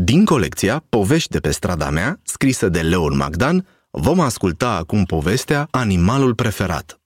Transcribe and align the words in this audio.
Din 0.00 0.24
colecția 0.24 0.84
Povești 0.88 1.30
de 1.30 1.40
pe 1.40 1.50
strada 1.50 1.90
mea, 1.90 2.20
scrisă 2.22 2.68
de 2.68 2.80
Leon 2.80 3.16
Magdan, 3.16 3.66
vom 3.90 4.20
asculta 4.20 4.70
acum 4.70 5.04
povestea 5.04 5.68
Animalul 5.70 6.34
preferat. 6.34 7.00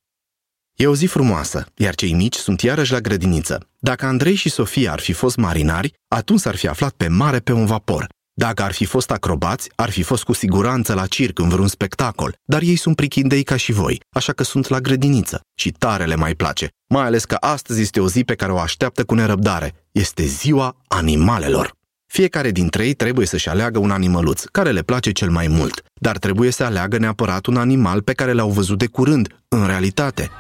E 0.75 0.87
o 0.87 0.95
zi 0.95 1.07
frumoasă, 1.07 1.67
iar 1.77 1.95
cei 1.95 2.13
mici 2.13 2.35
sunt 2.35 2.61
iarăși 2.61 2.93
la 2.93 2.99
grădiniță. 2.99 3.67
Dacă 3.79 4.07
Andrei 4.07 4.35
și 4.35 4.49
Sofia 4.49 4.93
ar 4.93 5.01
fi 5.01 5.13
fost 5.13 5.37
marinari, 5.37 5.93
atunci 6.09 6.47
ar 6.47 6.57
fi 6.57 6.69
aflat 6.69 6.93
pe 6.93 7.09
mare 7.09 7.39
pe 7.39 7.53
un 7.53 7.67
vapor. 7.67 8.07
Dacă 8.33 8.63
ar 8.63 8.73
fi 8.73 8.85
fost 8.85 9.11
acrobați, 9.11 9.71
ar 9.75 9.91
fi 9.91 10.03
fost 10.03 10.25
cu 10.25 10.33
siguranță 10.33 10.95
la 10.95 11.07
circ 11.07 11.39
în 11.39 11.49
vreun 11.49 11.69
spectacol, 11.69 12.35
dar 12.45 12.63
ei 12.63 12.77
sunt 12.77 12.97
prichindei 12.97 13.43
ca 13.43 13.57
și 13.57 13.73
voi, 13.73 14.01
așa 14.09 14.33
că 14.33 14.43
sunt 14.43 14.69
la 14.69 14.81
grădiniță 14.81 15.41
și 15.55 15.71
tare 15.71 16.05
le 16.05 16.15
mai 16.15 16.35
place, 16.35 16.69
mai 16.89 17.05
ales 17.05 17.25
că 17.25 17.37
astăzi 17.41 17.81
este 17.81 18.01
o 18.01 18.09
zi 18.09 18.25
pe 18.25 18.35
care 18.35 18.53
o 18.53 18.59
așteaptă 18.59 19.05
cu 19.05 19.15
nerăbdare. 19.15 19.75
Este 19.93 20.25
ziua 20.25 20.77
animalelor. 20.89 21.79
Fiecare 22.13 22.51
dintre 22.51 22.85
ei 22.87 22.95
trebuie 22.95 23.27
să-și 23.27 23.49
aleagă 23.49 23.79
un 23.79 23.91
animăluț 23.91 24.45
care 24.45 24.71
le 24.71 24.83
place 24.83 25.11
cel 25.13 25.31
mai 25.31 25.47
mult, 25.49 25.83
dar 25.95 26.19
trebuie 26.19 26.51
să 26.51 26.65
aleagă 26.65 26.99
neapărat 26.99 27.47
un 27.47 27.57
animal 27.57 28.03
pe 28.03 28.13
care 28.13 28.33
l-au 28.33 28.49
văzut 28.49 28.79
de 28.79 28.87
curând, 28.87 29.29
în 29.49 29.67
realitate. 29.67 30.31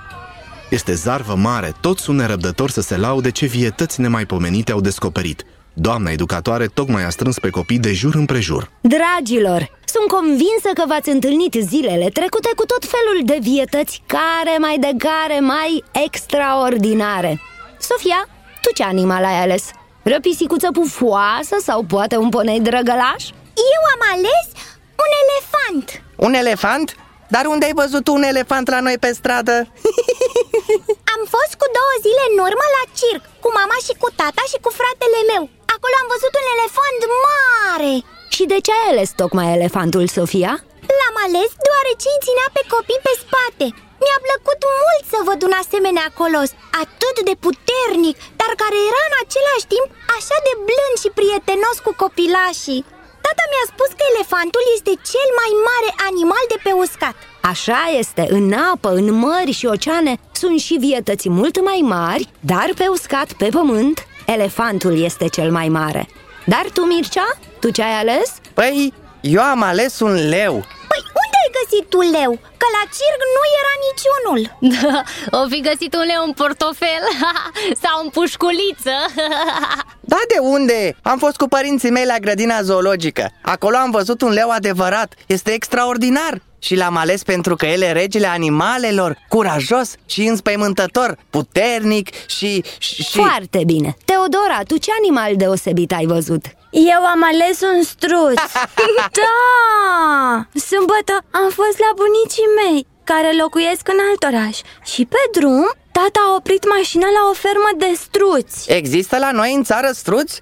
Este 0.70 0.94
zarvă 0.94 1.34
mare, 1.34 1.74
toți 1.80 2.02
sunt 2.02 2.18
nerăbdători 2.18 2.72
să 2.72 2.80
se 2.80 2.96
laude 2.96 3.30
ce 3.30 3.46
vietăți 3.46 4.00
nemaipomenite 4.00 4.72
au 4.72 4.80
descoperit. 4.80 5.44
Doamna 5.72 6.10
educatoare 6.10 6.66
tocmai 6.66 7.04
a 7.04 7.10
strâns 7.10 7.38
pe 7.38 7.50
copii 7.50 7.78
de 7.78 7.92
jur 7.92 8.14
împrejur. 8.14 8.70
Dragilor, 8.80 9.68
sunt 9.84 10.06
convinsă 10.08 10.70
că 10.74 10.84
v-ați 10.88 11.08
întâlnit 11.08 11.56
zilele 11.60 12.08
trecute 12.08 12.50
cu 12.56 12.64
tot 12.64 12.84
felul 12.84 13.24
de 13.24 13.38
vietăți 13.50 14.02
care 14.06 14.56
mai 14.58 14.78
de 14.78 14.92
care 14.98 15.40
mai 15.40 15.84
extraordinare. 16.04 17.40
Sofia, 17.78 18.28
tu 18.60 18.72
ce 18.74 18.82
animal 18.82 19.24
ai 19.24 19.42
ales? 19.42 19.70
Răpisicuță 20.02 20.68
pufoasă 20.78 21.56
sau 21.68 21.78
poate 21.94 22.16
un 22.16 22.28
ponei 22.28 22.60
drăgălaș? 22.68 23.22
Eu 23.74 23.82
am 23.94 24.02
ales 24.14 24.46
un 25.04 25.10
elefant 25.22 25.86
Un 26.26 26.32
elefant? 26.42 26.86
Dar 27.34 27.44
unde 27.52 27.64
ai 27.66 27.78
văzut 27.82 28.06
un 28.16 28.22
elefant 28.32 28.66
la 28.74 28.80
noi 28.86 28.96
pe 29.04 29.10
stradă? 29.18 29.56
Am 31.14 31.22
fost 31.34 31.52
cu 31.60 31.66
două 31.78 31.94
zile 32.04 32.24
în 32.30 32.36
urmă 32.48 32.66
la 32.76 32.84
circ 32.98 33.22
Cu 33.42 33.48
mama 33.58 33.76
și 33.86 33.92
cu 34.02 34.08
tata 34.20 34.42
și 34.50 34.58
cu 34.64 34.70
fratele 34.80 35.20
meu 35.32 35.44
Acolo 35.74 35.94
am 35.98 36.08
văzut 36.14 36.32
un 36.40 36.46
elefant 36.54 37.00
mare 37.26 37.92
Și 38.34 38.42
de 38.52 38.58
ce 38.66 38.70
ai 38.78 38.88
ales 38.92 39.10
tocmai 39.20 39.54
elefantul, 39.56 40.04
Sofia? 40.16 40.54
L-am 40.98 41.16
ales 41.26 41.50
deoarece 41.64 42.06
îi 42.12 42.22
ținea 42.26 42.48
pe 42.56 42.62
copii 42.74 43.04
pe 43.06 43.12
spate 43.22 43.66
Mi-a 44.02 44.18
plăcut 44.26 44.60
mult 44.80 45.04
să 45.12 45.18
văd 45.28 45.40
un 45.48 45.54
asemenea 45.62 46.06
colos 46.20 46.50
Atât 46.82 47.16
de 47.28 47.34
puternic, 47.44 48.16
dar 48.40 48.52
care 48.62 48.78
era 48.90 49.02
în 49.08 49.16
același 49.24 49.66
timp 49.74 49.88
așa 50.16 50.36
de 50.46 50.54
blând 50.66 50.94
și 51.02 51.14
prietenos 51.18 51.76
cu 51.84 51.92
copilașii 52.02 52.84
Tata 53.24 53.44
mi-a 53.52 53.66
spus 53.72 53.90
că 53.98 54.04
elefantul 54.12 54.64
este 54.76 54.92
cel 55.12 55.28
mai 55.40 55.50
mare 55.68 55.90
animal 56.08 56.44
de 56.52 56.58
pe 56.66 56.72
uscat 56.84 57.16
Așa 57.52 57.82
este, 58.00 58.24
în 58.36 58.46
apă, 58.72 58.90
în 59.00 59.06
mări 59.24 59.58
și 59.58 59.66
oceane 59.74 60.12
sunt 60.40 60.58
și 60.66 60.74
vietăți 60.74 61.28
mult 61.28 61.56
mai 61.68 61.80
mari, 61.96 62.28
dar 62.40 62.68
pe 62.76 62.86
uscat, 62.96 63.32
pe 63.32 63.48
pământ, 63.58 64.06
elefantul 64.26 65.02
este 65.02 65.26
cel 65.28 65.50
mai 65.50 65.68
mare. 65.68 66.08
Dar 66.46 66.66
tu, 66.72 66.80
Mircea, 66.80 67.38
tu 67.60 67.70
ce 67.70 67.82
ai 67.82 67.98
ales? 67.98 68.30
Păi, 68.54 68.92
eu 69.20 69.42
am 69.42 69.62
ales 69.62 70.00
un 70.00 70.28
leu 70.28 70.54
Păi 70.54 70.60
unde 70.60 70.66
ai 70.66 70.79
găsit 71.70 71.88
tu 71.88 72.00
leu? 72.00 72.32
Că 72.60 72.66
la 72.76 72.84
circ 72.96 73.20
nu 73.36 73.42
era 73.60 73.74
niciunul 73.86 74.40
o 75.40 75.48
fi 75.48 75.60
găsit 75.60 75.94
un 75.94 76.04
leu 76.12 76.22
în 76.24 76.32
portofel 76.32 77.04
sau 77.82 78.02
în 78.02 78.08
pușculiță 78.08 78.96
Da, 80.10 80.20
de 80.28 80.38
unde? 80.40 80.96
Am 81.02 81.18
fost 81.18 81.36
cu 81.36 81.48
părinții 81.48 81.90
mei 81.90 82.04
la 82.04 82.16
grădina 82.20 82.62
zoologică 82.62 83.30
Acolo 83.42 83.76
am 83.76 83.90
văzut 83.90 84.22
un 84.22 84.32
leu 84.32 84.50
adevărat 84.50 85.14
Este 85.26 85.50
extraordinar 85.52 86.42
și 86.58 86.76
l-am 86.76 86.96
ales 86.96 87.22
pentru 87.22 87.54
că 87.56 87.66
el 87.66 87.82
e 87.82 87.92
regele 87.92 88.26
animalelor, 88.26 89.16
curajos 89.28 89.94
și 90.06 90.22
înspăimântător, 90.22 91.18
puternic 91.30 92.26
și, 92.26 92.64
și... 92.78 93.02
Foarte 93.02 93.62
bine! 93.66 93.96
Teodora, 94.04 94.60
tu 94.66 94.76
ce 94.76 94.90
animal 95.00 95.36
deosebit 95.36 95.92
ai 95.92 96.06
văzut? 96.06 96.44
Eu 96.70 97.02
am 97.14 97.22
ales 97.24 97.60
un 97.60 97.82
struț 97.82 98.40
Da! 99.20 100.60
Sâmbătă 100.60 101.14
am 101.30 101.48
fost 101.58 101.78
la 101.84 101.90
bunicii 102.00 102.48
mei 102.60 102.86
care 103.04 103.30
locuiesc 103.42 103.88
în 103.88 103.98
alt 104.08 104.22
oraș 104.30 104.56
Și 104.92 105.04
pe 105.04 105.22
drum, 105.38 105.70
tata 106.00 106.20
a 106.26 106.34
oprit 106.36 106.64
mașina 106.76 107.06
la 107.18 107.22
o 107.30 107.34
fermă 107.44 107.70
de 107.76 107.90
struți. 108.04 108.72
Există 108.72 109.18
la 109.18 109.30
noi 109.30 109.54
în 109.54 109.62
țară 109.62 109.90
struți? 109.92 110.40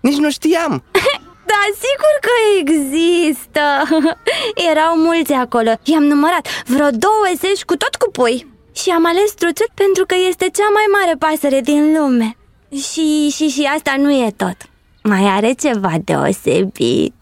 Nici 0.00 0.16
nu 0.24 0.30
știam. 0.30 0.82
Da, 1.52 1.62
sigur 1.84 2.14
că 2.26 2.34
există. 2.60 3.60
Erau 4.70 4.96
mulți 4.96 5.32
acolo. 5.32 5.70
I-am 5.82 6.02
numărat 6.02 6.48
vreo 6.66 6.90
20 6.90 7.64
cu 7.64 7.76
tot 7.76 7.94
cu 7.94 8.10
pui. 8.10 8.46
Și 8.72 8.90
am 8.90 9.06
ales 9.06 9.28
struțul 9.30 9.70
pentru 9.74 10.04
că 10.06 10.14
este 10.28 10.44
cea 10.44 10.68
mai 10.72 10.84
mare 10.92 11.14
pasăre 11.18 11.60
din 11.60 11.98
lume. 11.98 12.36
Și, 12.92 13.28
și, 13.36 13.48
și 13.48 13.70
asta 13.76 13.94
nu 13.98 14.10
e 14.12 14.30
tot. 14.36 14.56
Mai 15.02 15.24
are 15.24 15.52
ceva 15.52 15.92
deosebit. 16.04 17.14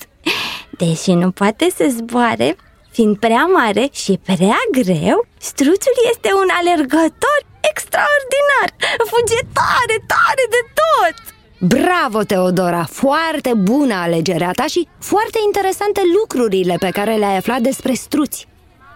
Deși 0.79 1.13
nu 1.13 1.31
poate 1.31 1.69
să 1.77 1.87
zboare 1.89 2.57
Fiind 2.97 3.19
prea 3.19 3.45
mare 3.45 3.89
și 3.93 4.21
prea 4.25 4.61
greu 4.71 5.27
Struțul 5.39 5.97
este 6.13 6.31
un 6.43 6.49
alergător 6.61 7.39
extraordinar 7.71 8.69
Fuge 9.11 9.41
tare, 9.59 9.97
tare 10.15 10.45
de 10.55 10.63
tot 10.81 11.17
Bravo, 11.59 12.23
Teodora! 12.23 12.85
Foarte 12.85 13.53
bună 13.55 13.95
alegerea 13.95 14.51
ta 14.51 14.67
și 14.67 14.89
foarte 14.99 15.39
interesante 15.45 16.01
lucrurile 16.19 16.77
pe 16.79 16.91
care 16.91 17.15
le-ai 17.15 17.37
aflat 17.37 17.61
despre 17.61 17.93
struți. 17.93 18.49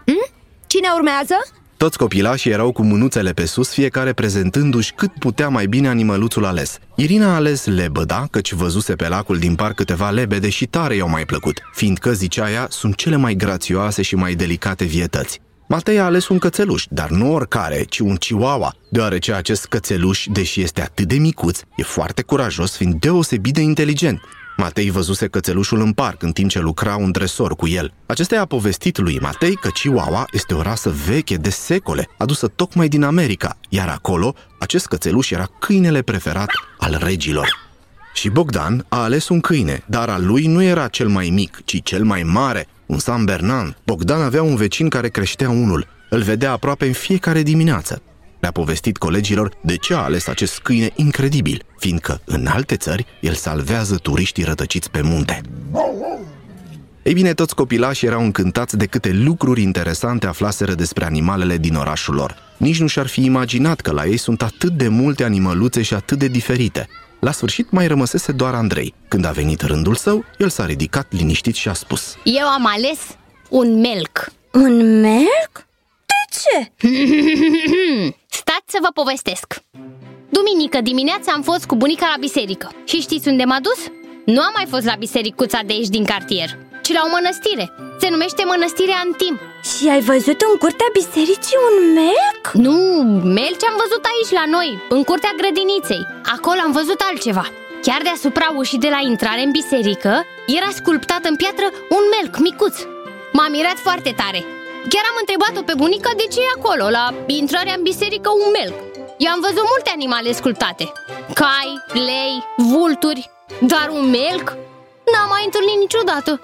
Hm? 0.06 0.30
Cine 0.66 0.88
urmează? 0.94 1.36
Toți 1.80 1.98
copilașii 1.98 2.50
erau 2.50 2.72
cu 2.72 2.82
mânuțele 2.82 3.32
pe 3.32 3.44
sus, 3.44 3.72
fiecare 3.72 4.12
prezentându-și 4.12 4.92
cât 4.92 5.12
putea 5.18 5.48
mai 5.48 5.66
bine 5.66 5.88
animăluțul 5.88 6.44
ales. 6.44 6.78
Irina 6.94 7.26
a 7.26 7.34
ales 7.34 7.66
lebăda, 7.66 8.26
căci 8.30 8.52
văzuse 8.52 8.94
pe 8.94 9.08
lacul 9.08 9.38
din 9.38 9.54
parc 9.54 9.74
câteva 9.74 10.10
lebede 10.10 10.48
și 10.48 10.66
tare 10.66 10.94
i-au 10.94 11.08
mai 11.08 11.24
plăcut, 11.24 11.60
fiindcă, 11.72 12.12
zicea 12.12 12.50
ea, 12.50 12.66
sunt 12.70 12.94
cele 12.94 13.16
mai 13.16 13.34
grațioase 13.34 14.02
și 14.02 14.14
mai 14.14 14.34
delicate 14.34 14.84
vietăți. 14.84 15.40
Matei 15.68 15.98
a 15.98 16.04
ales 16.04 16.28
un 16.28 16.38
cățeluș, 16.38 16.84
dar 16.90 17.10
nu 17.10 17.32
oricare, 17.32 17.84
ci 17.88 17.98
un 17.98 18.16
chihuahua, 18.16 18.74
deoarece 18.90 19.32
acest 19.32 19.66
cățeluș, 19.66 20.26
deși 20.32 20.60
este 20.60 20.82
atât 20.82 21.08
de 21.08 21.16
micuț, 21.16 21.60
e 21.76 21.82
foarte 21.82 22.22
curajos, 22.22 22.76
fiind 22.76 22.94
deosebit 22.94 23.54
de 23.54 23.60
inteligent. 23.60 24.20
Matei 24.60 24.90
văzuse 24.90 25.26
cățelușul 25.26 25.80
în 25.80 25.92
parc 25.92 26.22
în 26.22 26.32
timp 26.32 26.50
ce 26.50 26.58
lucra 26.58 26.96
un 26.96 27.10
dresor 27.10 27.56
cu 27.56 27.68
el. 27.68 27.92
Acesta 28.06 28.34
i-a 28.34 28.44
povestit 28.44 28.98
lui 28.98 29.18
Matei 29.20 29.54
că 29.54 29.68
Chihuahua 29.68 30.26
este 30.32 30.54
o 30.54 30.62
rasă 30.62 30.94
veche 31.06 31.36
de 31.36 31.50
secole, 31.50 32.08
adusă 32.18 32.48
tocmai 32.48 32.88
din 32.88 33.02
America, 33.02 33.56
iar 33.68 33.88
acolo 33.88 34.34
acest 34.58 34.86
cățeluș 34.86 35.30
era 35.30 35.48
câinele 35.58 36.02
preferat 36.02 36.48
al 36.78 36.98
regilor. 37.02 37.48
Și 38.14 38.28
Bogdan 38.28 38.86
a 38.88 39.02
ales 39.02 39.28
un 39.28 39.40
câine, 39.40 39.82
dar 39.86 40.08
al 40.08 40.26
lui 40.26 40.46
nu 40.46 40.62
era 40.62 40.88
cel 40.88 41.08
mai 41.08 41.28
mic, 41.28 41.60
ci 41.64 41.82
cel 41.82 42.04
mai 42.04 42.22
mare, 42.22 42.66
un 42.86 42.98
San 42.98 43.24
Bernard. 43.24 43.76
Bogdan 43.86 44.20
avea 44.20 44.42
un 44.42 44.56
vecin 44.56 44.88
care 44.88 45.08
creștea 45.08 45.50
unul. 45.50 45.86
Îl 46.10 46.22
vedea 46.22 46.52
aproape 46.52 46.86
în 46.86 46.92
fiecare 46.92 47.42
dimineață. 47.42 48.02
Le-a 48.40 48.50
povestit 48.50 48.96
colegilor 48.96 49.52
de 49.60 49.76
ce 49.76 49.94
a 49.94 49.98
ales 49.98 50.26
acest 50.26 50.58
câine 50.58 50.90
incredibil, 50.94 51.62
fiindcă 51.78 52.20
în 52.24 52.46
alte 52.46 52.76
țări 52.76 53.06
el 53.20 53.34
salvează 53.34 53.96
turiștii 53.96 54.44
rătăciți 54.44 54.90
pe 54.90 55.00
munte. 55.02 55.40
Ei 57.02 57.12
bine, 57.12 57.34
toți 57.34 57.54
copilașii 57.54 58.06
erau 58.06 58.20
încântați 58.22 58.76
de 58.76 58.86
câte 58.86 59.12
lucruri 59.12 59.62
interesante 59.62 60.26
aflaseră 60.26 60.74
despre 60.74 61.04
animalele 61.04 61.56
din 61.56 61.74
orașul 61.74 62.14
lor. 62.14 62.36
Nici 62.56 62.80
nu 62.80 62.86
și-ar 62.86 63.06
fi 63.06 63.24
imaginat 63.24 63.80
că 63.80 63.92
la 63.92 64.06
ei 64.06 64.16
sunt 64.16 64.42
atât 64.42 64.72
de 64.72 64.88
multe 64.88 65.24
animăluțe 65.24 65.82
și 65.82 65.94
atât 65.94 66.18
de 66.18 66.28
diferite. 66.28 66.88
La 67.20 67.32
sfârșit 67.32 67.70
mai 67.70 67.86
rămăsese 67.86 68.32
doar 68.32 68.54
Andrei. 68.54 68.94
Când 69.08 69.24
a 69.24 69.30
venit 69.30 69.60
rândul 69.60 69.94
său, 69.94 70.24
el 70.38 70.48
s-a 70.48 70.66
ridicat 70.66 71.06
liniștit 71.10 71.54
și 71.54 71.68
a 71.68 71.72
spus 71.72 72.16
Eu 72.24 72.46
am 72.46 72.66
ales 72.66 72.98
un 73.48 73.80
melc 73.80 74.32
Un 74.52 75.00
melc? 75.00 75.66
De 76.06 76.36
ce? 76.36 76.72
Stați 78.50 78.74
să 78.76 78.78
vă 78.86 78.90
povestesc. 79.00 79.48
Duminică 80.36 80.78
dimineața 80.90 81.32
am 81.32 81.42
fost 81.50 81.64
cu 81.70 81.74
bunica 81.82 82.06
la 82.14 82.22
biserică. 82.26 82.66
Și 82.90 83.00
știți 83.06 83.28
unde 83.28 83.44
m-a 83.44 83.60
dus? 83.68 83.80
Nu 84.34 84.40
am 84.40 84.52
mai 84.58 84.66
fost 84.72 84.86
la 84.90 84.96
bisericuța 85.04 85.58
de 85.66 85.72
aici 85.72 85.94
din 85.96 86.04
cartier 86.04 86.48
Ci 86.84 86.92
la 86.96 87.02
o 87.06 87.12
mănăstire. 87.16 87.66
Se 88.00 88.08
numește 88.10 88.42
Mănăstirea 88.44 89.02
Antim. 89.04 89.34
Și 89.70 89.88
ai 89.94 90.00
văzut 90.00 90.40
în 90.48 90.54
curtea 90.62 90.88
bisericii 91.00 91.62
un 91.68 91.76
melc? 92.00 92.42
Nu, 92.66 92.76
melci 93.38 93.68
am 93.70 93.76
văzut 93.84 94.04
aici 94.12 94.32
la 94.40 94.44
noi, 94.56 94.70
în 94.96 95.02
curtea 95.08 95.32
grădiniței. 95.40 96.02
Acolo 96.34 96.60
am 96.66 96.72
văzut 96.72 97.00
altceva. 97.08 97.46
Chiar 97.86 98.00
deasupra 98.02 98.48
ușii 98.60 98.84
de 98.86 98.90
la 98.96 99.00
intrare 99.10 99.42
în 99.46 99.50
biserică 99.60 100.12
Era 100.58 100.70
sculptat 100.80 101.22
în 101.30 101.36
piatră 101.36 101.66
un 101.96 102.04
melc 102.14 102.32
micuț. 102.46 102.76
M-a 103.32 103.48
mirat 103.48 103.78
foarte 103.86 104.12
tare 104.20 104.40
Chiar 104.88 105.04
am 105.10 105.16
întrebat-o 105.22 105.62
pe 105.62 105.74
bunica 105.76 106.10
de 106.16 106.26
ce 106.32 106.40
e 106.40 106.56
acolo, 106.58 106.90
la 106.90 107.14
intrarea 107.26 107.74
în 107.76 107.82
biserică, 107.82 108.28
un 108.44 108.50
melc 108.58 108.74
Eu 109.18 109.30
am 109.32 109.40
văzut 109.40 109.64
multe 109.72 109.90
animale 109.94 110.32
sculptate 110.32 110.92
Cai, 111.34 111.70
lei, 111.92 112.34
vulturi 112.56 113.30
Dar 113.60 113.88
un 113.92 114.10
melc? 114.10 114.56
mai 115.28 115.44
întâlnit 115.44 115.78
niciodată 115.78 116.40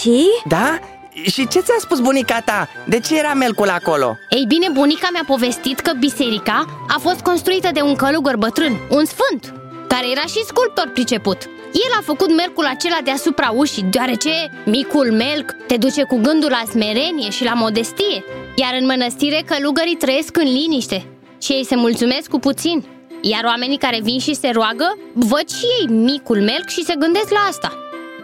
Și? 0.00 0.26
Da? 0.44 0.78
Și 1.22 1.48
ce 1.48 1.60
ți-a 1.60 1.76
spus 1.78 2.00
bunica 2.00 2.40
ta? 2.40 2.68
De 2.86 3.00
ce 3.00 3.18
era 3.18 3.32
melcul 3.34 3.68
acolo? 3.68 4.16
Ei 4.30 4.44
bine, 4.48 4.68
bunica 4.72 5.08
mi-a 5.12 5.24
povestit 5.26 5.80
că 5.80 5.92
biserica 5.98 6.64
a 6.88 6.98
fost 6.98 7.20
construită 7.20 7.68
de 7.72 7.80
un 7.80 7.96
călugăr 7.96 8.36
bătrân, 8.36 8.76
un 8.90 9.04
sfânt 9.04 9.52
Care 9.88 10.10
era 10.10 10.20
și 10.20 10.44
sculptor 10.46 10.90
priceput. 10.92 11.38
El 11.72 11.92
a 11.98 12.02
făcut 12.02 12.34
melcul 12.36 12.64
acela 12.64 12.98
deasupra 13.04 13.50
ușii, 13.54 13.82
deoarece 13.82 14.50
micul 14.64 15.12
melc 15.12 15.56
te 15.66 15.76
duce 15.76 16.02
cu 16.02 16.20
gândul 16.20 16.50
la 16.50 16.62
smerenie 16.70 17.30
și 17.30 17.44
la 17.44 17.52
modestie 17.52 18.24
Iar 18.54 18.76
în 18.80 18.86
mănăstire 18.86 19.42
călugării 19.46 19.96
trăiesc 19.96 20.36
în 20.36 20.52
liniște. 20.52 21.06
Și 21.42 21.52
ei 21.52 21.64
se 21.64 21.76
mulțumesc 21.76 22.28
cu 22.28 22.38
puțin 22.38 22.84
Iar 23.20 23.44
oamenii 23.44 23.78
care 23.78 24.00
vin 24.02 24.18
și 24.18 24.34
se 24.34 24.50
roagă, 24.50 24.98
văd 25.12 25.48
și 25.48 25.64
ei 25.80 25.86
micul 25.86 26.40
melc 26.40 26.68
și 26.68 26.84
se 26.84 26.94
gândesc 26.98 27.30
la 27.30 27.46
asta. 27.48 27.72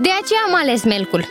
De 0.00 0.08
aceea 0.20 0.43
am 0.46 0.55
ales 0.55 0.84
melcul. 0.84 1.25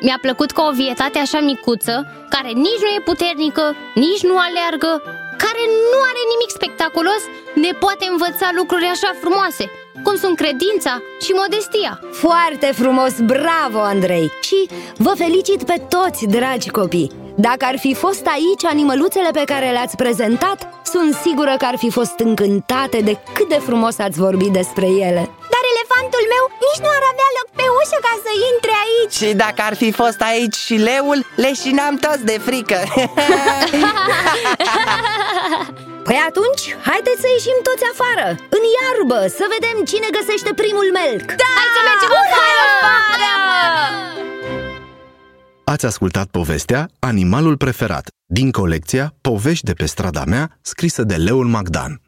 Mi-a 0.00 0.18
plăcut 0.20 0.50
că 0.50 0.60
o 0.60 0.72
vietate 0.72 1.18
așa 1.18 1.40
micuță, 1.40 2.06
care 2.28 2.48
nici 2.48 2.82
nu 2.82 2.88
e 2.96 3.00
puternică, 3.04 3.76
nici 3.94 4.22
nu 4.22 4.36
aleargă, 4.38 5.02
care 5.44 5.62
nu 5.92 5.98
are 6.10 6.22
nimic 6.32 6.50
spectaculos, 6.58 7.22
ne 7.64 7.72
poate 7.82 8.04
învăța 8.12 8.48
lucruri 8.60 8.92
așa 8.94 9.10
frumoase, 9.22 9.64
cum 10.04 10.16
sunt 10.22 10.36
credința 10.42 10.92
și 11.24 11.32
modestia. 11.42 11.92
Foarte 12.24 12.68
frumos, 12.80 13.14
bravo, 13.34 13.80
Andrei! 13.94 14.26
Și 14.48 14.60
vă 15.06 15.12
felicit 15.22 15.60
pe 15.70 15.76
toți, 15.94 16.26
dragi 16.36 16.70
copii! 16.78 17.12
Dacă 17.48 17.64
ar 17.70 17.78
fi 17.84 17.92
fost 18.04 18.24
aici 18.36 18.64
animăluțele 18.74 19.30
pe 19.38 19.48
care 19.52 19.68
le-ați 19.76 19.96
prezentat, 20.02 20.58
sunt 20.92 21.12
sigură 21.24 21.54
că 21.60 21.66
ar 21.72 21.76
fi 21.82 21.90
fost 21.98 22.16
încântate 22.28 22.98
de 23.08 23.14
cât 23.34 23.48
de 23.54 23.60
frumos 23.68 23.94
ați 24.06 24.20
vorbit 24.26 24.52
despre 24.60 24.86
ele. 25.08 25.22
Dar 25.54 25.64
elefantul 25.74 26.24
meu 26.34 26.44
nici 26.66 26.82
nu 26.84 26.90
ar 26.96 27.04
avea 27.12 27.30
loc 27.38 27.48
pe 27.58 27.66
ușă 27.80 27.98
ca 28.06 28.14
să 28.24 28.30
intre 28.50 28.72
aici 28.84 28.97
Și 29.18 29.34
dacă 29.34 29.62
ar 29.68 29.74
fi 29.76 29.90
fost 29.92 30.20
aici 30.20 30.54
și 30.54 30.74
leul, 30.74 31.26
leșinam 31.36 31.96
toți 31.96 32.24
de 32.24 32.40
frică 32.46 32.78
Păi 36.06 36.20
atunci, 36.28 36.62
haideți 36.88 37.20
să 37.20 37.28
ieșim 37.36 37.58
toți 37.68 37.84
afară, 37.92 38.28
în 38.56 38.62
iarbă, 38.78 39.20
să 39.38 39.44
vedem 39.54 39.76
cine 39.84 40.08
găsește 40.18 40.50
primul 40.62 40.88
melc 40.98 41.26
Da! 41.42 41.52
Hai 41.58 41.68
să 41.76 41.80
mergem 41.88 42.12
afară! 42.22 42.66
Ați 45.64 45.86
ascultat 45.86 46.26
povestea 46.26 46.88
Animalul 46.98 47.56
preferat 47.56 48.08
din 48.26 48.50
colecția 48.50 49.14
Povești 49.20 49.64
de 49.64 49.72
pe 49.72 49.86
strada 49.86 50.24
mea, 50.24 50.58
scrisă 50.62 51.02
de 51.02 51.14
Leul 51.14 51.46
Magdan. 51.46 52.00